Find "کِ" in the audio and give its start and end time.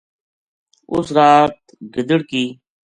2.29-2.41